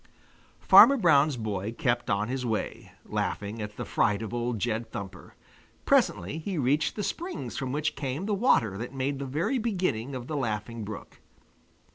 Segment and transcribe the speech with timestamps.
[0.61, 5.35] Farmer Brown's boy kept on his way, laughing at the fright of old Jed Thumper.
[5.85, 10.15] Presently he reached the springs from which came the water that made the very beginning
[10.15, 11.19] of the Laughing Brook.